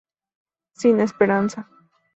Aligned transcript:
Sin 0.73 0.99
esperanza. 0.99 1.69